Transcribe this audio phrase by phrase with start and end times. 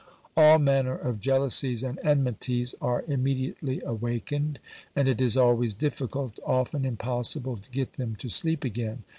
[0.35, 4.57] All manner of jealousies and enmities are immediately awakened,
[4.95, 9.03] and it is always difficult, often impossible, to get them to sleep again.